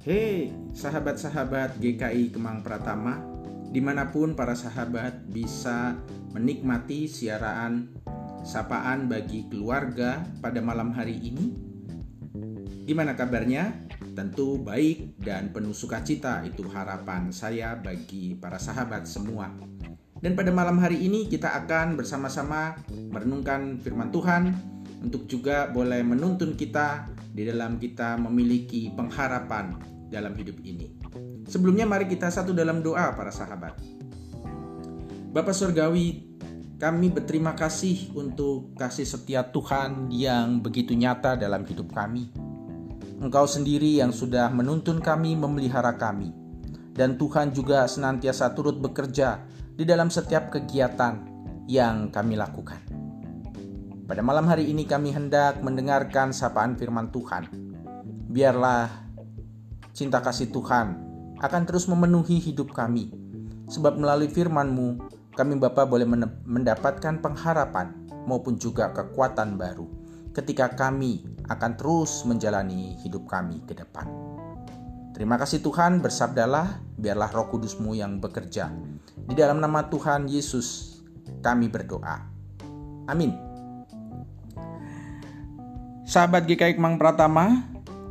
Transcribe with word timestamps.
Hei, 0.00 0.48
sahabat-sahabat 0.72 1.76
GKI 1.76 2.32
Kemang 2.32 2.64
Pratama, 2.64 3.20
di 3.68 3.84
mana 3.84 4.08
pun 4.08 4.32
para 4.32 4.56
sahabat 4.56 5.28
bisa 5.28 5.92
menikmati 6.32 7.04
siaran 7.04 7.92
sapaan 8.40 9.12
bagi 9.12 9.44
keluarga 9.52 10.24
pada 10.40 10.64
malam 10.64 10.96
hari 10.96 11.20
ini. 11.20 11.52
Gimana 12.88 13.12
kabarnya? 13.12 13.76
Tentu 14.16 14.56
baik 14.64 15.20
dan 15.20 15.52
penuh 15.52 15.76
sukacita 15.76 16.48
itu 16.48 16.64
harapan 16.72 17.28
saya 17.28 17.76
bagi 17.76 18.32
para 18.40 18.56
sahabat 18.56 19.04
semua. 19.04 19.52
Dan 20.16 20.32
pada 20.32 20.48
malam 20.48 20.80
hari 20.80 20.96
ini 20.96 21.28
kita 21.28 21.52
akan 21.60 22.00
bersama-sama 22.00 22.72
merenungkan 22.88 23.76
firman 23.84 24.08
Tuhan 24.08 24.48
untuk 25.04 25.28
juga 25.28 25.68
boleh 25.68 26.00
menuntun 26.00 26.56
kita 26.56 27.20
di 27.30 27.46
dalam 27.46 27.78
kita 27.78 28.18
memiliki 28.18 28.90
pengharapan 28.90 29.90
dalam 30.10 30.34
hidup 30.34 30.58
ini. 30.66 30.90
Sebelumnya 31.46 31.86
mari 31.86 32.10
kita 32.10 32.28
satu 32.28 32.50
dalam 32.50 32.82
doa 32.82 33.14
para 33.14 33.30
sahabat. 33.30 33.78
Bapak 35.30 35.54
Surgawi, 35.54 36.26
kami 36.82 37.14
berterima 37.14 37.54
kasih 37.54 38.10
untuk 38.18 38.74
kasih 38.74 39.06
setia 39.06 39.46
Tuhan 39.46 40.10
yang 40.10 40.58
begitu 40.58 40.92
nyata 40.98 41.38
dalam 41.38 41.62
hidup 41.62 41.94
kami. 41.94 42.34
Engkau 43.20 43.46
sendiri 43.46 44.00
yang 44.00 44.10
sudah 44.10 44.50
menuntun 44.50 44.98
kami 44.98 45.38
memelihara 45.38 45.94
kami. 45.94 46.34
Dan 46.90 47.14
Tuhan 47.14 47.54
juga 47.54 47.86
senantiasa 47.86 48.50
turut 48.56 48.80
bekerja 48.80 49.44
di 49.76 49.86
dalam 49.86 50.10
setiap 50.10 50.50
kegiatan 50.50 51.22
yang 51.70 52.10
kami 52.10 52.34
lakukan. 52.34 52.82
Pada 54.10 54.26
malam 54.26 54.50
hari 54.50 54.66
ini 54.66 54.88
kami 54.88 55.14
hendak 55.14 55.62
mendengarkan 55.62 56.34
sapaan 56.34 56.74
firman 56.74 57.14
Tuhan. 57.14 57.46
Biarlah 58.26 59.09
cinta 59.96 60.22
kasih 60.22 60.50
Tuhan 60.50 60.96
akan 61.40 61.62
terus 61.64 61.88
memenuhi 61.88 62.38
hidup 62.38 62.72
kami. 62.76 63.12
Sebab 63.70 63.96
melalui 63.96 64.28
firman-Mu, 64.28 64.88
kami 65.34 65.56
Bapa 65.56 65.86
boleh 65.86 66.04
mendapatkan 66.44 67.22
pengharapan 67.22 67.94
maupun 68.26 68.58
juga 68.60 68.90
kekuatan 68.92 69.56
baru 69.56 69.88
ketika 70.30 70.70
kami 70.74 71.26
akan 71.50 71.74
terus 71.74 72.22
menjalani 72.22 72.98
hidup 73.02 73.26
kami 73.26 73.62
ke 73.66 73.74
depan. 73.74 74.06
Terima 75.10 75.36
kasih 75.36 75.60
Tuhan, 75.60 76.00
bersabdalah, 76.00 76.80
biarlah 76.96 77.30
roh 77.34 77.50
kudusmu 77.50 77.92
yang 77.98 78.22
bekerja. 78.22 78.70
Di 79.26 79.34
dalam 79.34 79.58
nama 79.58 79.84
Tuhan 79.90 80.30
Yesus, 80.30 80.98
kami 81.42 81.66
berdoa. 81.68 82.24
Amin. 83.10 83.34
Sahabat 86.06 86.46
GKI 86.46 86.78
Kemang 86.78 86.98
Pratama, 86.98 87.69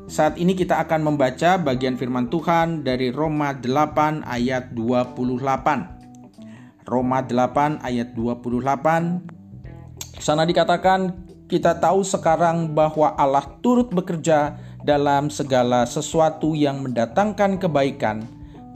saat 0.09 0.41
ini 0.41 0.57
kita 0.57 0.81
akan 0.81 1.13
membaca 1.13 1.61
bagian 1.61 1.93
firman 1.93 2.33
Tuhan 2.33 2.81
dari 2.81 3.13
Roma 3.13 3.53
8 3.53 4.25
ayat 4.25 4.73
28. 4.73 6.89
Roma 6.89 7.21
8 7.21 7.85
ayat 7.85 8.17
28. 8.17 10.17
Sana 10.17 10.49
dikatakan 10.49 11.29
kita 11.45 11.77
tahu 11.77 12.01
sekarang 12.01 12.73
bahwa 12.73 13.13
Allah 13.13 13.45
turut 13.61 13.93
bekerja 13.93 14.57
dalam 14.81 15.29
segala 15.29 15.85
sesuatu 15.85 16.57
yang 16.57 16.81
mendatangkan 16.81 17.61
kebaikan 17.61 18.25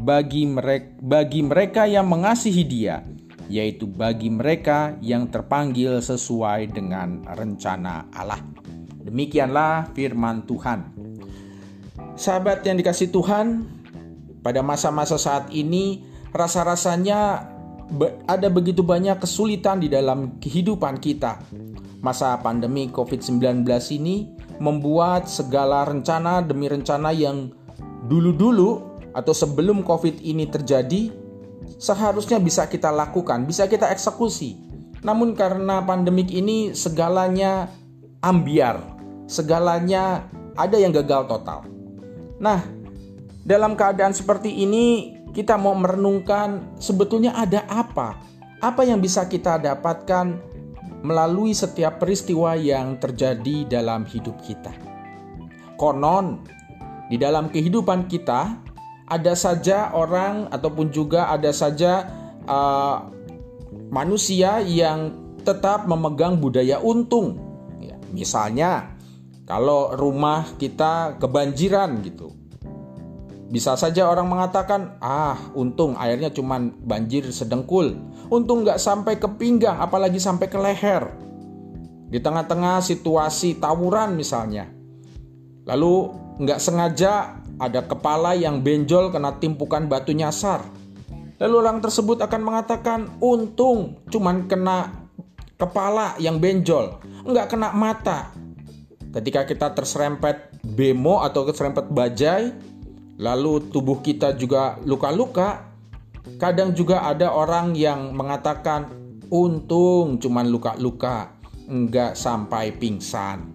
bagi 0.06 0.46
mereka, 0.46 0.94
bagi 1.02 1.42
mereka 1.42 1.90
yang 1.90 2.14
mengasihi 2.14 2.62
Dia, 2.62 3.02
yaitu 3.50 3.90
bagi 3.90 4.30
mereka 4.30 4.94
yang 5.02 5.26
terpanggil 5.34 5.98
sesuai 5.98 6.70
dengan 6.70 7.26
rencana 7.26 8.06
Allah. 8.14 8.38
Demikianlah 9.04 9.90
firman 9.98 10.46
Tuhan. 10.46 10.94
Sahabat 12.14 12.62
yang 12.62 12.78
dikasih 12.78 13.10
Tuhan, 13.10 13.66
pada 14.46 14.62
masa-masa 14.62 15.18
saat 15.18 15.50
ini 15.50 16.06
rasa-rasanya 16.30 17.50
ada 18.30 18.48
begitu 18.54 18.86
banyak 18.86 19.18
kesulitan 19.18 19.82
di 19.82 19.90
dalam 19.90 20.38
kehidupan 20.38 21.02
kita. 21.02 21.42
Masa 22.04 22.38
pandemi 22.38 22.92
COVID-19 22.92 23.66
ini 23.98 24.30
membuat 24.62 25.26
segala 25.26 25.88
rencana 25.88 26.46
demi 26.46 26.70
rencana 26.70 27.10
yang 27.16 27.50
dulu-dulu 28.06 29.00
atau 29.16 29.34
sebelum 29.34 29.82
COVID 29.82 30.22
ini 30.22 30.46
terjadi 30.46 31.10
seharusnya 31.82 32.38
bisa 32.38 32.70
kita 32.70 32.94
lakukan, 32.94 33.48
bisa 33.50 33.66
kita 33.66 33.90
eksekusi. 33.90 34.60
Namun 35.02 35.34
karena 35.34 35.82
pandemik 35.82 36.30
ini 36.30 36.78
segalanya 36.78 37.74
ambiar, 38.22 38.84
segalanya 39.26 40.28
ada 40.54 40.78
yang 40.78 40.94
gagal 40.94 41.26
total. 41.26 41.73
Nah, 42.44 42.60
dalam 43.48 43.80
keadaan 43.80 44.12
seperti 44.12 44.52
ini, 44.52 45.16
kita 45.32 45.56
mau 45.56 45.72
merenungkan 45.80 46.76
sebetulnya 46.76 47.32
ada 47.40 47.64
apa? 47.72 48.20
Apa 48.60 48.84
yang 48.84 49.00
bisa 49.00 49.32
kita 49.32 49.56
dapatkan 49.64 50.44
melalui 51.08 51.56
setiap 51.56 52.04
peristiwa 52.04 52.60
yang 52.60 53.00
terjadi 53.00 53.80
dalam 53.80 54.04
hidup 54.04 54.36
kita? 54.44 54.76
Konon, 55.80 56.44
di 57.08 57.16
dalam 57.16 57.48
kehidupan 57.48 58.12
kita 58.12 58.60
ada 59.08 59.34
saja 59.40 59.96
orang 59.96 60.52
ataupun 60.52 60.92
juga 60.92 61.32
ada 61.32 61.52
saja 61.56 62.12
uh, 62.44 63.08
manusia 63.88 64.60
yang 64.60 65.16
tetap 65.48 65.88
memegang 65.88 66.40
budaya 66.40 66.80
untung. 66.84 67.40
Ya, 67.80 67.96
misalnya, 68.12 68.93
kalau 69.44 69.92
rumah 69.96 70.48
kita 70.56 71.20
kebanjiran 71.20 72.00
gitu. 72.04 72.32
Bisa 73.54 73.78
saja 73.78 74.10
orang 74.10 74.26
mengatakan, 74.26 74.98
ah 74.98 75.38
untung 75.54 75.94
airnya 76.00 76.34
cuma 76.34 76.58
banjir 76.58 77.30
sedengkul. 77.30 77.94
Untung 78.34 78.66
nggak 78.66 78.82
sampai 78.82 79.22
ke 79.22 79.30
pinggang, 79.38 79.78
apalagi 79.78 80.18
sampai 80.18 80.50
ke 80.50 80.58
leher. 80.58 81.06
Di 82.10 82.18
tengah-tengah 82.18 82.82
situasi 82.82 83.62
tawuran 83.62 84.18
misalnya. 84.18 84.66
Lalu 85.70 85.94
nggak 86.42 86.58
sengaja 86.58 87.38
ada 87.62 87.86
kepala 87.86 88.34
yang 88.34 88.66
benjol 88.66 89.14
kena 89.14 89.38
timpukan 89.38 89.86
batu 89.86 90.18
nyasar. 90.18 90.66
Lalu 91.38 91.56
orang 91.60 91.78
tersebut 91.84 92.26
akan 92.26 92.42
mengatakan, 92.42 93.00
untung 93.22 94.02
cuman 94.10 94.50
kena 94.50 95.10
kepala 95.62 96.18
yang 96.18 96.42
benjol, 96.42 96.98
nggak 97.28 97.54
kena 97.54 97.70
mata. 97.70 98.34
Ketika 99.14 99.46
kita 99.46 99.78
terserempet 99.78 100.58
bemo 100.66 101.22
atau 101.22 101.46
terserempet 101.46 101.86
bajai, 101.94 102.50
lalu 103.22 103.62
tubuh 103.70 104.02
kita 104.02 104.34
juga 104.34 104.82
luka-luka, 104.90 105.70
kadang 106.42 106.74
juga 106.74 107.06
ada 107.06 107.30
orang 107.30 107.78
yang 107.78 108.10
mengatakan, 108.18 108.90
untung 109.30 110.18
cuman 110.18 110.50
luka-luka, 110.50 111.38
enggak 111.70 112.18
sampai 112.18 112.74
pingsan. 112.74 113.54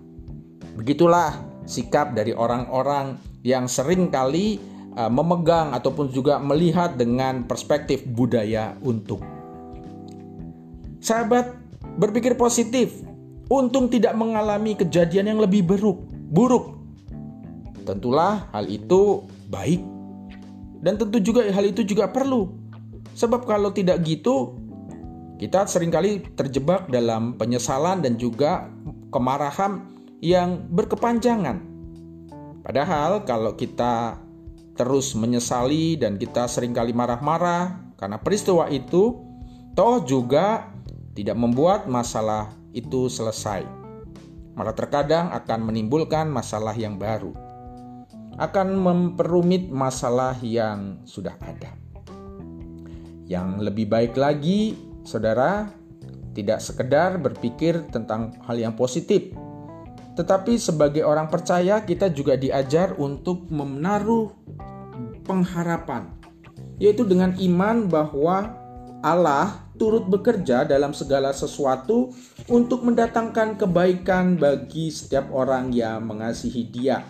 Begitulah 0.79 1.35
sikap 1.67 2.15
dari 2.15 2.31
orang-orang 2.31 3.19
yang 3.43 3.67
sering 3.67 4.15
kali 4.15 4.63
uh, 4.95 5.11
memegang 5.11 5.75
ataupun 5.75 6.15
juga 6.15 6.39
melihat 6.39 6.95
dengan 6.95 7.51
perspektif 7.51 8.07
budaya 8.07 8.79
untung. 8.87 9.27
Sahabat, 11.03 11.51
berpikir 11.99 12.39
positif, 12.39 13.08
untung 13.49 13.89
tidak 13.89 14.13
mengalami 14.15 14.77
kejadian 14.77 15.35
yang 15.35 15.41
lebih 15.41 15.65
buruk. 15.65 15.99
Buruk. 16.29 16.77
Tentulah 17.89 18.53
hal 18.53 18.69
itu 18.69 19.25
baik. 19.49 19.81
Dan 20.85 21.01
tentu 21.01 21.19
juga 21.19 21.49
hal 21.49 21.65
itu 21.73 21.83
juga 21.83 22.07
perlu. 22.13 22.53
Sebab 23.17 23.49
kalau 23.49 23.75
tidak 23.75 24.05
gitu, 24.07 24.55
kita 25.41 25.67
sering 25.67 25.91
kali 25.91 26.23
terjebak 26.39 26.87
dalam 26.93 27.35
penyesalan 27.35 28.05
dan 28.05 28.15
juga 28.15 28.71
kemarahan 29.11 29.91
yang 30.23 30.69
berkepanjangan. 30.71 31.65
Padahal 32.63 33.25
kalau 33.25 33.57
kita 33.57 34.21
terus 34.79 35.17
menyesali 35.17 35.99
dan 35.99 36.21
kita 36.21 36.47
sering 36.47 36.71
kali 36.71 36.95
marah-marah 36.95 37.95
karena 37.99 38.21
peristiwa 38.23 38.71
itu, 38.71 39.19
toh 39.75 39.99
juga 40.07 40.71
tidak 41.19 41.35
membuat 41.35 41.91
masalah 41.91 42.58
itu 42.73 43.09
selesai. 43.09 43.65
Malah 44.59 44.75
terkadang 44.75 45.31
akan 45.31 45.71
menimbulkan 45.71 46.27
masalah 46.27 46.75
yang 46.75 46.99
baru. 46.99 47.31
Akan 48.39 48.75
memperumit 48.75 49.71
masalah 49.71 50.35
yang 50.43 51.03
sudah 51.07 51.35
ada. 51.43 51.75
Yang 53.27 53.49
lebih 53.63 53.87
baik 53.91 54.15
lagi, 54.15 54.75
saudara, 55.03 55.71
tidak 56.39 56.63
sekedar 56.63 57.19
berpikir 57.19 57.87
tentang 57.91 58.39
hal 58.47 58.57
yang 58.59 58.79
positif, 58.79 59.35
tetapi 60.19 60.59
sebagai 60.59 61.07
orang 61.07 61.31
percaya 61.31 61.83
kita 61.87 62.11
juga 62.11 62.35
diajar 62.35 62.99
untuk 62.99 63.47
menaruh 63.51 64.35
pengharapan, 65.23 66.11
yaitu 66.83 67.07
dengan 67.07 67.39
iman 67.39 67.87
bahwa 67.87 68.55
Allah 68.99 69.71
turut 69.79 70.11
bekerja 70.11 70.67
dalam 70.67 70.91
segala 70.91 71.31
sesuatu 71.31 72.11
untuk 72.51 72.83
mendatangkan 72.83 73.55
kebaikan 73.55 74.35
bagi 74.35 74.91
setiap 74.91 75.31
orang 75.31 75.71
yang 75.71 76.03
mengasihi 76.03 76.67
Dia. 76.67 77.07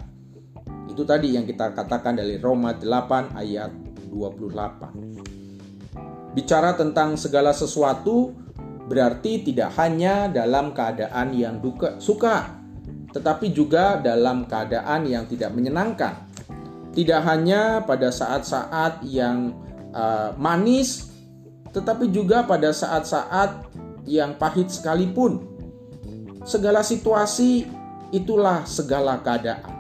Itu 0.84 1.08
tadi 1.08 1.32
yang 1.32 1.48
kita 1.48 1.72
katakan 1.72 2.20
dari 2.20 2.36
Roma 2.36 2.76
8 2.76 3.40
ayat 3.40 3.72
28. 4.12 6.36
Bicara 6.36 6.76
tentang 6.76 7.16
segala 7.16 7.56
sesuatu 7.56 8.36
berarti 8.84 9.48
tidak 9.48 9.72
hanya 9.80 10.28
dalam 10.28 10.76
keadaan 10.76 11.32
yang 11.32 11.56
duka, 11.64 11.96
suka, 11.96 12.52
tetapi 13.16 13.48
juga 13.56 13.96
dalam 13.96 14.44
keadaan 14.44 15.08
yang 15.08 15.24
tidak 15.24 15.56
menyenangkan. 15.56 16.28
Tidak 16.92 17.20
hanya 17.24 17.80
pada 17.88 18.12
saat-saat 18.12 19.08
yang 19.08 19.56
uh, 19.96 20.36
manis, 20.36 21.07
tetapi 21.72 22.08
juga 22.08 22.44
pada 22.44 22.72
saat-saat 22.72 23.68
yang 24.08 24.36
pahit 24.36 24.72
sekalipun. 24.72 25.44
Segala 26.48 26.80
situasi 26.80 27.68
itulah 28.08 28.64
segala 28.64 29.20
keadaan. 29.20 29.76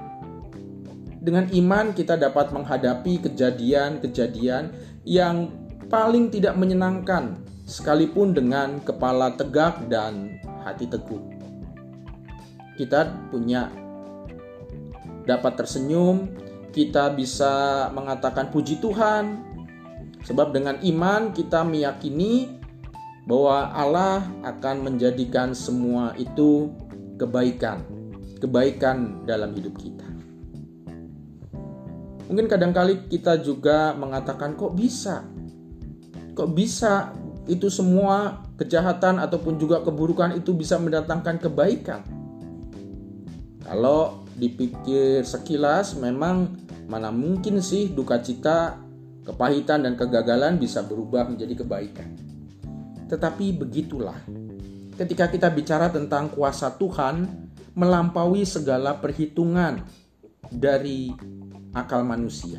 Dengan 1.18 1.48
iman 1.50 1.92
kita 1.96 2.16
dapat 2.20 2.52
menghadapi 2.52 3.24
kejadian-kejadian 3.24 4.72
yang 5.08 5.50
paling 5.88 6.28
tidak 6.28 6.54
menyenangkan 6.60 7.40
sekalipun 7.64 8.32
dengan 8.36 8.80
kepala 8.84 9.32
tegak 9.36 9.88
dan 9.88 10.40
hati 10.64 10.88
teguh. 10.88 11.20
Kita 12.76 13.12
punya 13.32 13.68
dapat 15.28 15.60
tersenyum, 15.60 16.32
kita 16.72 17.12
bisa 17.12 17.88
mengatakan 17.92 18.48
puji 18.48 18.80
Tuhan, 18.80 19.47
sebab 20.28 20.52
dengan 20.52 20.76
iman 20.84 21.32
kita 21.32 21.64
meyakini 21.64 22.60
bahwa 23.24 23.72
Allah 23.72 24.28
akan 24.44 24.84
menjadikan 24.84 25.56
semua 25.56 26.12
itu 26.20 26.68
kebaikan, 27.16 27.80
kebaikan 28.36 29.24
dalam 29.24 29.56
hidup 29.56 29.72
kita. 29.80 30.04
Mungkin 32.28 32.44
kadang-kali 32.44 33.08
kita 33.08 33.40
juga 33.40 33.96
mengatakan 33.96 34.52
kok 34.52 34.76
bisa? 34.76 35.24
Kok 36.36 36.52
bisa 36.52 37.16
itu 37.48 37.72
semua 37.72 38.44
kejahatan 38.60 39.16
ataupun 39.16 39.56
juga 39.56 39.80
keburukan 39.80 40.36
itu 40.36 40.52
bisa 40.52 40.76
mendatangkan 40.76 41.40
kebaikan? 41.40 42.04
Kalau 43.64 44.28
dipikir 44.36 45.24
sekilas 45.24 45.96
memang 45.96 46.52
mana 46.84 47.08
mungkin 47.08 47.64
sih 47.64 47.92
duka 47.92 48.20
cita, 48.20 48.87
kepahitan 49.28 49.84
dan 49.84 49.92
kegagalan 49.92 50.56
bisa 50.56 50.80
berubah 50.80 51.28
menjadi 51.28 51.60
kebaikan. 51.60 52.16
Tetapi 53.12 53.60
begitulah. 53.60 54.16
Ketika 54.96 55.28
kita 55.28 55.52
bicara 55.52 55.92
tentang 55.92 56.32
kuasa 56.32 56.72
Tuhan 56.74 57.28
melampaui 57.76 58.42
segala 58.48 58.96
perhitungan 58.96 59.84
dari 60.48 61.12
akal 61.76 62.02
manusia. 62.02 62.58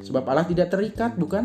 Sebab 0.00 0.24
Allah 0.24 0.46
tidak 0.48 0.72
terikat, 0.72 1.18
bukan? 1.18 1.44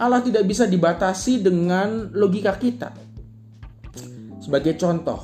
Allah 0.00 0.24
tidak 0.24 0.48
bisa 0.48 0.64
dibatasi 0.64 1.44
dengan 1.44 2.10
logika 2.16 2.56
kita. 2.56 2.90
Sebagai 4.40 4.74
contoh, 4.80 5.20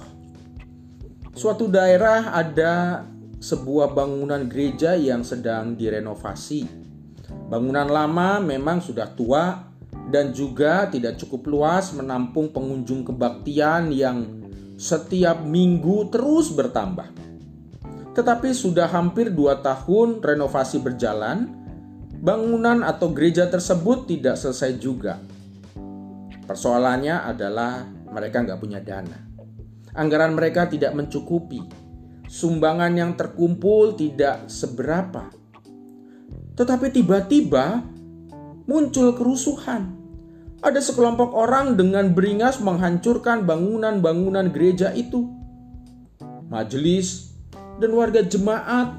suatu 1.32 1.66
daerah 1.66 2.36
ada 2.36 3.02
sebuah 3.40 3.96
bangunan 3.96 4.44
gereja 4.46 4.94
yang 4.94 5.24
sedang 5.26 5.74
direnovasi. 5.74 6.85
Bangunan 7.46 7.86
lama 7.86 8.42
memang 8.42 8.82
sudah 8.82 9.06
tua 9.14 9.70
dan 10.10 10.34
juga 10.34 10.90
tidak 10.90 11.18
cukup 11.18 11.46
luas 11.46 11.94
menampung 11.94 12.50
pengunjung 12.50 13.06
kebaktian 13.06 13.94
yang 13.94 14.26
setiap 14.74 15.42
minggu 15.46 16.10
terus 16.10 16.50
bertambah. 16.50 17.06
Tetapi 18.16 18.50
sudah 18.50 18.88
hampir 18.88 19.28
dua 19.30 19.60
tahun 19.60 20.24
renovasi 20.24 20.80
berjalan, 20.80 21.52
bangunan 22.16 22.80
atau 22.80 23.12
gereja 23.12 23.46
tersebut 23.46 24.08
tidak 24.08 24.40
selesai 24.40 24.80
juga. 24.80 25.20
Persoalannya 26.46 27.26
adalah 27.26 27.84
mereka 28.08 28.40
nggak 28.40 28.60
punya 28.62 28.80
dana. 28.80 29.18
Anggaran 29.92 30.32
mereka 30.32 30.64
tidak 30.64 30.96
mencukupi. 30.96 31.60
Sumbangan 32.26 32.92
yang 32.96 33.12
terkumpul 33.14 33.94
tidak 33.94 34.48
seberapa. 34.48 35.28
Tetapi 36.56 36.88
tiba-tiba 36.88 37.84
muncul 38.64 39.12
kerusuhan. 39.12 39.94
Ada 40.64 40.80
sekelompok 40.80 41.36
orang 41.36 41.76
dengan 41.76 42.16
beringas 42.16 42.58
menghancurkan 42.64 43.44
bangunan-bangunan 43.44 44.50
gereja 44.50 44.90
itu. 44.96 45.28
Majelis 46.48 47.36
dan 47.76 47.92
warga 47.92 48.24
jemaat 48.24 48.96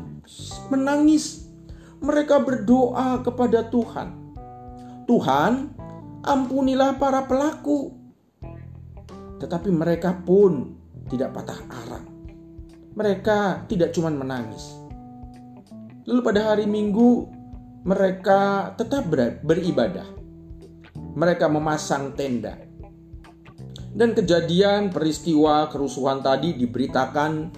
menangis. 0.69 1.49
Mereka 1.97 2.45
berdoa 2.45 3.25
kepada 3.25 3.65
Tuhan. 3.73 4.13
Tuhan, 5.09 5.73
ampunilah 6.21 7.01
para 7.01 7.25
pelaku. 7.25 7.97
Tetapi 9.41 9.73
mereka 9.73 10.13
pun 10.13 10.77
tidak 11.09 11.33
patah 11.33 11.57
arang. 11.73 12.05
Mereka 12.93 13.65
tidak 13.65 13.97
cuma 13.97 14.13
menangis. 14.13 14.77
Lalu 16.05 16.21
pada 16.21 16.53
hari 16.53 16.69
Minggu 16.69 17.36
mereka 17.87 18.75
tetap 18.75 19.07
beribadah. 19.39 20.03
Mereka 21.15 21.47
memasang 21.47 22.11
tenda. 22.19 22.59
Dan 23.95 24.11
kejadian 24.11 24.91
peristiwa 24.91 25.71
kerusuhan 25.71 26.19
tadi 26.19 26.53
diberitakan 26.53 27.49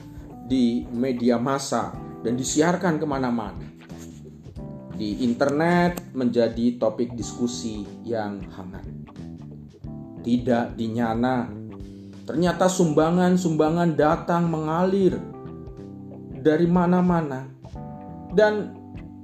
di 0.45 0.85
media 0.93 1.41
massa 1.41 1.91
dan 2.21 2.37
disiarkan 2.37 3.01
ke 3.01 3.05
mana-mana. 3.09 3.65
Di 4.95 5.25
internet 5.25 6.13
menjadi 6.13 6.77
topik 6.77 7.17
diskusi 7.17 7.83
yang 8.05 8.39
hangat. 8.53 8.85
Tidak 10.23 10.77
dinyana, 10.77 11.49
ternyata 12.23 12.69
sumbangan-sumbangan 12.69 13.97
datang 13.97 14.45
mengalir 14.47 15.17
dari 16.37 16.67
mana-mana. 16.69 17.47
Dan 18.29 18.78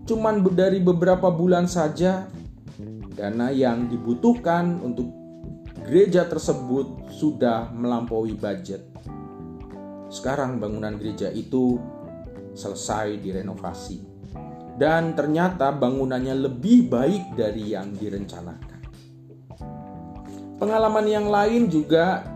cuman 0.06 0.46
dari 0.54 0.78
beberapa 0.80 1.34
bulan 1.34 1.66
saja 1.66 2.30
dana 3.16 3.50
yang 3.50 3.90
dibutuhkan 3.90 4.78
untuk 4.86 5.10
gereja 5.86 6.30
tersebut 6.30 7.10
sudah 7.10 7.74
melampaui 7.74 8.38
budget. 8.38 8.86
Sekarang 10.10 10.62
bangunan 10.62 10.98
gereja 10.98 11.34
itu 11.34 11.82
selesai 12.54 13.20
direnovasi. 13.20 14.14
Dan 14.76 15.16
ternyata 15.16 15.72
bangunannya 15.72 16.36
lebih 16.36 16.92
baik 16.92 17.40
dari 17.40 17.72
yang 17.72 17.96
direncanakan. 17.96 18.80
Pengalaman 20.60 21.08
yang 21.08 21.28
lain 21.32 21.72
juga 21.72 22.28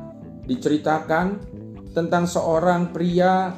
diceritakan 0.47 1.39
tentang 1.91 2.23
seorang 2.23 2.95
pria 2.95 3.51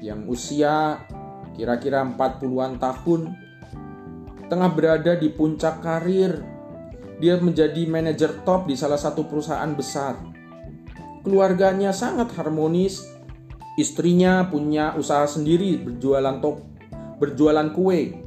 yang 0.00 0.24
usia 0.28 1.04
kira-kira 1.52 2.00
40-an 2.08 2.80
tahun 2.80 3.41
tengah 4.52 4.68
berada 4.68 5.16
di 5.16 5.32
puncak 5.32 5.80
karir. 5.80 6.44
Dia 7.16 7.40
menjadi 7.40 7.88
manajer 7.88 8.44
top 8.44 8.68
di 8.68 8.76
salah 8.76 9.00
satu 9.00 9.24
perusahaan 9.24 9.72
besar. 9.72 10.20
Keluarganya 11.24 11.96
sangat 11.96 12.34
harmonis 12.36 13.12
Istrinya 13.72 14.52
punya 14.52 14.92
usaha 15.00 15.24
sendiri 15.24 15.80
berjualan 15.80 16.44
top, 16.44 16.60
berjualan 17.16 17.72
kue. 17.72 18.20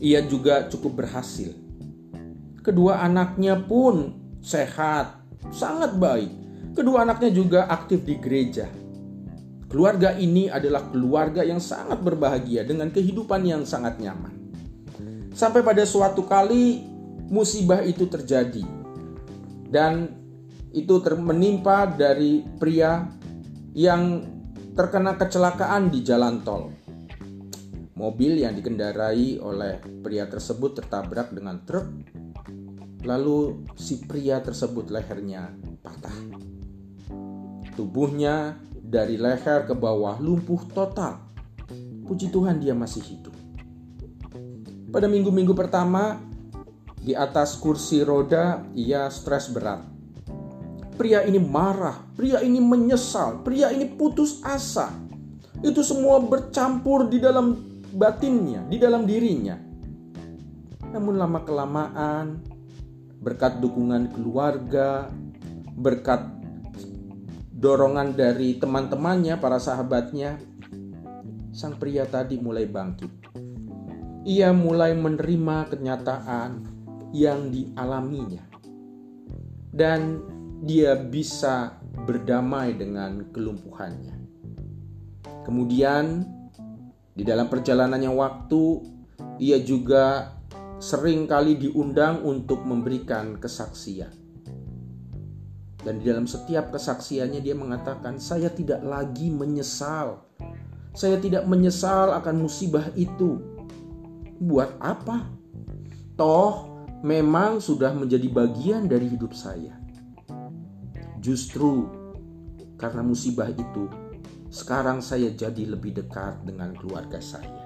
Ia 0.00 0.24
juga 0.24 0.72
cukup 0.72 1.04
berhasil. 1.04 1.52
Kedua 2.64 3.04
anaknya 3.04 3.60
pun 3.60 4.16
sehat, 4.40 5.20
sangat 5.52 6.00
baik. 6.00 6.32
Kedua 6.72 7.04
anaknya 7.04 7.28
juga 7.28 7.68
aktif 7.68 8.08
di 8.08 8.16
gereja. 8.16 8.72
Keluarga 9.68 10.16
ini 10.16 10.48
adalah 10.48 10.88
keluarga 10.88 11.44
yang 11.44 11.60
sangat 11.60 12.00
berbahagia 12.00 12.64
dengan 12.64 12.88
kehidupan 12.88 13.44
yang 13.44 13.68
sangat 13.68 14.00
nyaman. 14.00 14.41
Sampai 15.32 15.64
pada 15.64 15.82
suatu 15.88 16.28
kali 16.28 16.84
musibah 17.32 17.80
itu 17.80 18.04
terjadi. 18.04 18.64
Dan 19.72 20.12
itu 20.72 21.00
menimpa 21.16 21.88
dari 21.88 22.44
pria 22.60 23.08
yang 23.72 24.24
terkena 24.76 25.16
kecelakaan 25.16 25.88
di 25.88 26.00
jalan 26.04 26.40
tol. 26.44 26.72
Mobil 27.96 28.40
yang 28.40 28.56
dikendarai 28.56 29.40
oleh 29.40 29.80
pria 30.00 30.28
tersebut 30.28 30.80
tertabrak 30.80 31.32
dengan 31.32 31.60
truk, 31.64 31.88
lalu 33.04 33.64
si 33.76 34.00
pria 34.04 34.40
tersebut 34.40 34.88
lehernya 34.88 35.52
patah. 35.80 36.16
Tubuhnya 37.72 38.60
dari 38.80 39.16
leher 39.16 39.64
ke 39.64 39.72
bawah 39.72 40.20
lumpuh 40.20 40.68
total. 40.72 41.20
Puji 42.04 42.28
Tuhan 42.28 42.60
dia 42.60 42.76
masih 42.76 43.00
hidup. 43.00 43.31
Pada 44.92 45.08
minggu-minggu 45.08 45.56
pertama, 45.56 46.20
di 47.00 47.16
atas 47.16 47.56
kursi 47.56 48.04
roda 48.04 48.62
ia 48.76 49.08
stres 49.10 49.50
berat 49.50 49.92
Pria 50.92 51.24
ini 51.24 51.40
marah, 51.40 51.96
pria 52.12 52.44
ini 52.44 52.60
menyesal, 52.60 53.40
pria 53.40 53.72
ini 53.72 53.88
putus 53.88 54.44
asa. 54.44 54.92
Itu 55.64 55.80
semua 55.80 56.20
bercampur 56.20 57.08
di 57.08 57.16
dalam 57.16 57.56
batinnya, 57.96 58.68
di 58.68 58.76
dalam 58.76 59.08
dirinya. 59.08 59.56
Namun 60.92 61.16
lama-kelamaan, 61.16 62.44
berkat 63.24 63.58
dukungan 63.64 64.12
keluarga, 64.12 65.08
berkat 65.72 66.28
dorongan 67.56 68.12
dari 68.12 68.60
teman-temannya, 68.60 69.40
para 69.40 69.56
sahabatnya, 69.56 70.36
sang 71.56 71.80
pria 71.80 72.04
tadi 72.04 72.36
mulai 72.36 72.68
bangkit. 72.68 73.21
Ia 74.22 74.54
mulai 74.54 74.94
menerima 74.94 75.66
kenyataan 75.66 76.50
yang 77.10 77.50
dialaminya, 77.50 78.46
dan 79.74 80.22
dia 80.62 80.94
bisa 80.94 81.74
berdamai 82.06 82.78
dengan 82.78 83.26
kelumpuhannya. 83.34 84.16
Kemudian, 85.42 86.22
di 87.12 87.26
dalam 87.26 87.50
perjalanannya 87.50 88.12
waktu, 88.14 88.62
ia 89.42 89.58
juga 89.58 90.38
sering 90.78 91.26
kali 91.26 91.58
diundang 91.58 92.22
untuk 92.22 92.62
memberikan 92.62 93.42
kesaksian. 93.42 94.14
Dan 95.82 95.98
di 95.98 96.06
dalam 96.06 96.30
setiap 96.30 96.70
kesaksiannya 96.70 97.42
dia 97.42 97.58
mengatakan, 97.58 98.22
"Saya 98.22 98.54
tidak 98.54 98.86
lagi 98.86 99.34
menyesal. 99.34 100.30
Saya 100.94 101.18
tidak 101.18 101.42
menyesal 101.50 102.14
akan 102.14 102.46
musibah 102.46 102.86
itu. 102.94 103.51
Buat 104.42 104.82
apa? 104.82 105.30
Toh 106.18 106.66
memang 107.06 107.62
sudah 107.62 107.94
menjadi 107.94 108.26
bagian 108.26 108.90
dari 108.90 109.06
hidup 109.06 109.30
saya." 109.30 109.78
Justru 111.22 111.86
karena 112.74 113.06
musibah 113.06 113.46
itu, 113.46 113.86
sekarang 114.50 114.98
saya 114.98 115.30
jadi 115.30 115.70
lebih 115.70 115.94
dekat 115.94 116.42
dengan 116.42 116.74
keluarga 116.74 117.22
saya. 117.22 117.62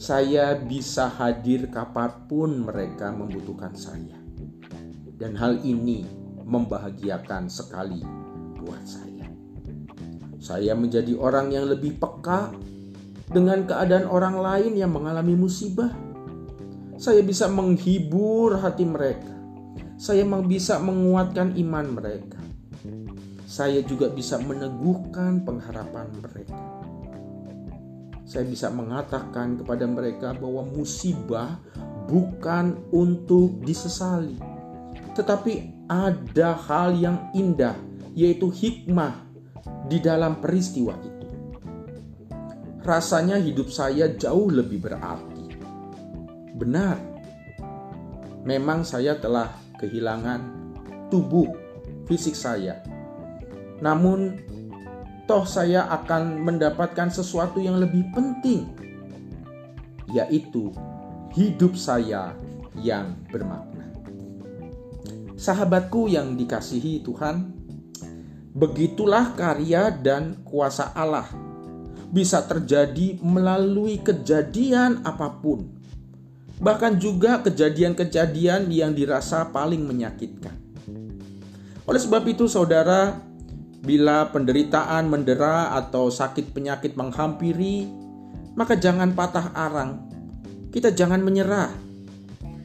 Saya 0.00 0.56
bisa 0.56 1.12
hadir 1.12 1.68
kapan 1.68 2.24
pun 2.24 2.64
mereka 2.64 3.12
membutuhkan 3.12 3.76
saya. 3.76 4.16
Dan 5.18 5.36
hal 5.36 5.60
ini 5.60 6.08
membahagiakan 6.48 7.52
sekali 7.52 8.00
buat 8.56 8.80
saya. 8.88 9.28
Saya 10.40 10.72
menjadi 10.72 11.18
orang 11.20 11.52
yang 11.52 11.68
lebih 11.68 12.00
peka 12.00 12.54
dengan 13.28 13.64
keadaan 13.68 14.08
orang 14.08 14.36
lain 14.40 14.72
yang 14.76 14.92
mengalami 14.92 15.36
musibah. 15.36 15.92
Saya 16.98 17.22
bisa 17.22 17.46
menghibur 17.46 18.58
hati 18.58 18.82
mereka. 18.82 19.30
Saya 19.98 20.26
bisa 20.42 20.78
menguatkan 20.82 21.54
iman 21.54 21.86
mereka 21.94 22.38
saya 23.48 23.80
juga 23.80 24.12
bisa 24.12 24.36
meneguhkan 24.36 25.40
pengharapan 25.40 26.06
mereka. 26.20 26.60
Saya 28.28 28.44
bisa 28.44 28.68
mengatakan 28.68 29.56
kepada 29.56 29.88
mereka 29.88 30.36
bahwa 30.36 30.68
musibah 30.68 31.56
bukan 32.06 32.76
untuk 32.92 33.58
disesali, 33.64 34.36
tetapi 35.16 35.88
ada 35.88 36.60
hal 36.70 36.92
yang 36.92 37.32
indah, 37.32 37.72
yaitu 38.12 38.52
hikmah 38.52 39.16
di 39.88 39.96
dalam 39.96 40.44
peristiwa 40.44 40.92
itu. 41.00 41.17
Rasanya 42.82 43.36
hidup 43.40 43.70
saya 43.70 44.10
jauh 44.12 44.48
lebih 44.50 44.82
berarti. 44.82 45.58
Benar, 46.58 46.98
memang 48.42 48.82
saya 48.82 49.18
telah 49.18 49.54
kehilangan 49.78 50.40
tubuh 51.10 51.46
fisik 52.06 52.34
saya 52.34 52.82
namun, 53.78 54.42
toh 55.30 55.46
saya 55.46 55.86
akan 55.86 56.42
mendapatkan 56.42 57.14
sesuatu 57.14 57.62
yang 57.62 57.78
lebih 57.78 58.10
penting, 58.10 58.66
yaitu 60.10 60.74
hidup 61.34 61.78
saya 61.78 62.34
yang 62.82 63.14
bermakna. 63.30 63.86
Sahabatku 65.38 66.10
yang 66.10 66.34
dikasihi 66.34 67.06
Tuhan, 67.06 67.54
begitulah 68.58 69.38
karya 69.38 69.94
dan 69.94 70.42
kuasa 70.42 70.90
Allah 70.90 71.30
bisa 72.08 72.44
terjadi 72.44 73.20
melalui 73.20 74.00
kejadian 74.00 75.04
apa 75.04 75.28
pun, 75.40 75.68
bahkan 76.58 76.96
juga 76.96 77.40
kejadian-kejadian 77.44 78.68
yang 78.72 78.96
dirasa 78.96 79.48
paling 79.48 79.84
menyakitkan. 79.84 80.56
Oleh 81.88 82.00
sebab 82.00 82.24
itu, 82.28 82.44
saudara, 82.48 83.28
Bila 83.78 84.26
penderitaan 84.34 85.06
mendera 85.06 85.70
atau 85.78 86.10
sakit 86.10 86.50
penyakit 86.50 86.98
menghampiri, 86.98 87.86
maka 88.58 88.74
jangan 88.74 89.14
patah 89.14 89.54
arang. 89.54 90.02
Kita 90.74 90.90
jangan 90.90 91.22
menyerah. 91.22 91.70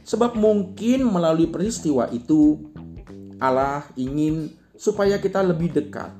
Sebab 0.04 0.34
mungkin 0.34 1.06
melalui 1.06 1.46
peristiwa 1.46 2.10
itu 2.10 2.58
Allah 3.38 3.86
ingin 3.94 4.50
supaya 4.74 5.16
kita 5.22 5.38
lebih 5.40 5.70
dekat. 5.70 6.10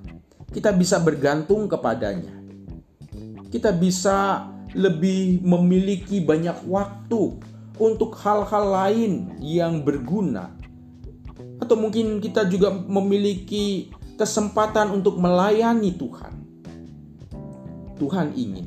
Kita 0.54 0.70
bisa 0.70 1.02
bergantung 1.02 1.66
kepadanya. 1.66 2.43
Kita 3.54 3.70
bisa 3.70 4.50
lebih 4.74 5.38
memiliki 5.46 6.18
banyak 6.18 6.66
waktu 6.66 7.38
untuk 7.78 8.18
hal-hal 8.18 8.64
lain 8.66 9.38
yang 9.38 9.86
berguna. 9.86 10.50
Atau 11.62 11.78
mungkin 11.78 12.18
kita 12.18 12.50
juga 12.50 12.74
memiliki 12.74 13.94
kesempatan 14.18 14.90
untuk 14.90 15.22
melayani 15.22 15.94
Tuhan. 15.94 16.34
Tuhan 17.94 18.34
ingin 18.34 18.66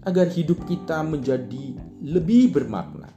agar 0.00 0.32
hidup 0.32 0.64
kita 0.64 1.04
menjadi 1.04 1.76
lebih 2.00 2.56
bermakna, 2.56 3.12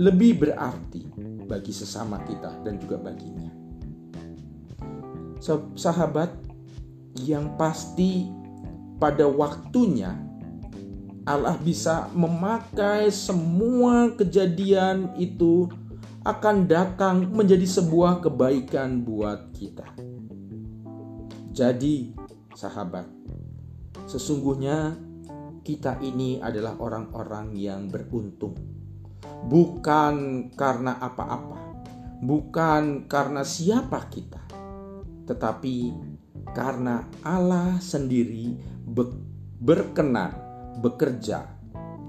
lebih 0.00 0.48
berarti 0.48 1.04
bagi 1.44 1.76
sesama 1.76 2.24
kita 2.24 2.64
dan 2.64 2.80
juga 2.80 2.96
baginya. 2.96 3.52
Sahabat 5.76 6.32
yang 7.20 7.52
pasti 7.60 8.32
pada 8.96 9.28
waktunya 9.28 10.27
Allah 11.28 11.60
bisa 11.60 12.08
memakai 12.16 13.12
semua 13.12 14.08
kejadian 14.16 15.12
itu 15.20 15.68
akan 16.24 16.64
datang 16.64 17.28
menjadi 17.28 17.68
sebuah 17.68 18.24
kebaikan 18.24 19.04
buat 19.04 19.52
kita. 19.52 19.84
Jadi, 21.52 22.16
sahabat, 22.56 23.04
sesungguhnya 24.08 24.96
kita 25.68 26.00
ini 26.00 26.40
adalah 26.40 26.80
orang-orang 26.80 27.52
yang 27.60 27.92
beruntung, 27.92 28.56
bukan 29.52 30.48
karena 30.56 30.96
apa-apa, 30.96 31.84
bukan 32.24 33.04
karena 33.04 33.44
siapa 33.44 34.08
kita, 34.08 34.40
tetapi 35.28 35.92
karena 36.56 37.04
Allah 37.20 37.76
sendiri 37.84 38.56
be 38.88 39.12
berkenan 39.60 40.47
bekerja 40.78 41.44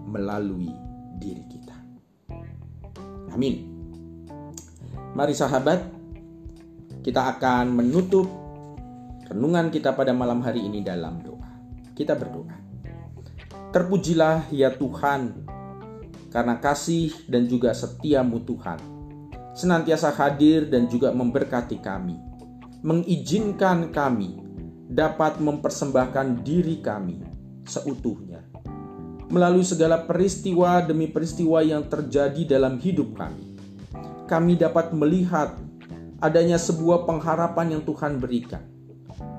melalui 0.06 0.70
diri 1.18 1.44
kita. 1.50 1.78
Amin. 3.34 3.66
Mari, 5.18 5.34
sahabat, 5.34 5.82
kita 7.02 7.38
akan 7.38 7.74
menutup 7.74 8.30
renungan 9.30 9.74
kita 9.74 9.94
pada 9.98 10.14
malam 10.14 10.42
hari 10.46 10.66
ini 10.66 10.86
dalam 10.86 11.22
doa. 11.22 11.50
Kita 11.98 12.14
berdoa. 12.14 12.54
Terpujilah 13.70 14.50
ya 14.54 14.74
Tuhan, 14.74 15.46
karena 16.30 16.62
kasih 16.62 17.14
dan 17.26 17.50
juga 17.50 17.74
setiamu 17.74 18.42
Tuhan, 18.46 18.78
senantiasa 19.58 20.14
hadir 20.14 20.70
dan 20.70 20.86
juga 20.86 21.10
memberkati 21.10 21.82
kami, 21.82 22.18
mengizinkan 22.86 23.90
kami 23.90 24.42
dapat 24.90 25.42
mempersembahkan 25.42 26.46
diri 26.46 26.82
kami 26.82 27.18
seutuhnya. 27.66 28.29
Melalui 29.30 29.62
segala 29.62 30.02
peristiwa 30.10 30.82
demi 30.82 31.06
peristiwa 31.06 31.62
yang 31.62 31.86
terjadi 31.86 32.58
dalam 32.58 32.82
hidup 32.82 33.14
kami, 33.14 33.46
kami 34.26 34.58
dapat 34.58 34.90
melihat 34.90 35.54
adanya 36.18 36.58
sebuah 36.58 37.06
pengharapan 37.06 37.78
yang 37.78 37.84
Tuhan 37.86 38.18
berikan 38.18 38.66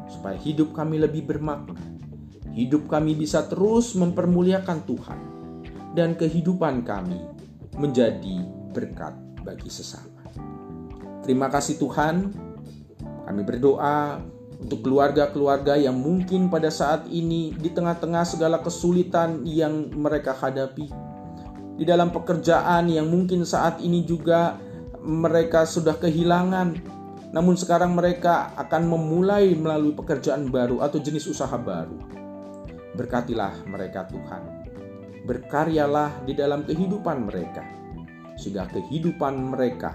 supaya 0.07 0.39
hidup 0.39 0.75
kami 0.75 1.03
lebih 1.03 1.27
bermakna. 1.27 1.79
Hidup 2.51 2.91
kami 2.91 3.15
bisa 3.15 3.47
terus 3.47 3.95
mempermuliakan 3.95 4.79
Tuhan 4.87 5.21
dan 5.95 6.19
kehidupan 6.19 6.83
kami 6.83 7.19
menjadi 7.79 8.47
berkat 8.75 9.15
bagi 9.43 9.71
sesama. 9.71 10.23
Terima 11.23 11.47
kasih 11.47 11.79
Tuhan. 11.79 12.31
Kami 13.27 13.43
berdoa 13.47 14.19
untuk 14.61 14.85
keluarga-keluarga 14.85 15.81
yang 15.81 15.97
mungkin 15.97 16.53
pada 16.53 16.69
saat 16.69 17.09
ini 17.09 17.57
di 17.57 17.73
tengah-tengah 17.73 18.29
segala 18.29 18.61
kesulitan 18.61 19.43
yang 19.49 19.89
mereka 19.97 20.37
hadapi. 20.37 20.87
Di 21.81 21.89
dalam 21.89 22.13
pekerjaan 22.13 22.93
yang 22.93 23.09
mungkin 23.09 23.49
saat 23.49 23.81
ini 23.81 24.05
juga 24.05 24.61
mereka 25.01 25.65
sudah 25.65 25.97
kehilangan 25.97 27.01
namun 27.31 27.55
sekarang 27.55 27.95
mereka 27.95 28.51
akan 28.59 28.91
memulai 28.91 29.55
melalui 29.55 29.95
pekerjaan 29.95 30.51
baru 30.51 30.83
atau 30.83 30.99
jenis 30.99 31.31
usaha 31.31 31.55
baru. 31.55 31.95
Berkatilah 32.99 33.55
mereka 33.71 34.07
Tuhan. 34.11 34.61
berkaryalah 35.21 36.25
di 36.25 36.33
dalam 36.33 36.65
kehidupan 36.65 37.29
mereka, 37.29 37.63
sehingga 38.41 38.67
kehidupan 38.73 39.53
mereka 39.53 39.95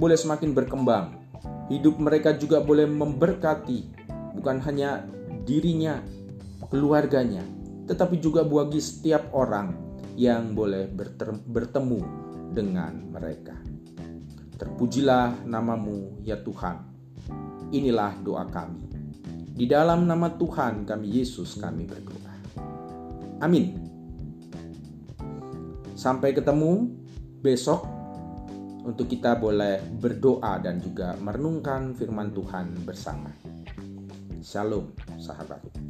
boleh 0.00 0.16
semakin 0.16 0.56
berkembang. 0.56 1.20
Hidup 1.68 2.00
mereka 2.00 2.32
juga 2.32 2.64
boleh 2.64 2.88
memberkati 2.88 3.93
bukan 4.34 4.58
hanya 4.66 5.06
dirinya, 5.46 6.02
keluarganya, 6.68 7.42
tetapi 7.86 8.18
juga 8.18 8.42
bagi 8.42 8.82
setiap 8.82 9.30
orang 9.32 9.72
yang 10.14 10.54
boleh 10.54 10.90
bertemu 11.46 12.00
dengan 12.54 12.92
mereka. 13.10 13.54
Terpujilah 14.54 15.42
namamu 15.46 16.22
ya 16.22 16.38
Tuhan. 16.38 16.76
Inilah 17.74 18.14
doa 18.22 18.46
kami. 18.46 18.86
Di 19.54 19.66
dalam 19.70 20.06
nama 20.06 20.30
Tuhan 20.34 20.86
kami 20.86 21.18
Yesus 21.18 21.58
kami 21.58 21.86
berdoa. 21.86 22.34
Amin. 23.42 23.74
Sampai 25.94 26.34
ketemu 26.34 26.90
besok 27.42 27.86
untuk 28.84 29.08
kita 29.10 29.34
boleh 29.38 29.80
berdoa 29.98 30.60
dan 30.60 30.78
juga 30.78 31.16
merenungkan 31.18 31.96
firman 31.96 32.30
Tuhan 32.30 32.84
bersama. 32.84 33.43
Shalom, 34.44 34.92
sahabatku. 35.16 35.80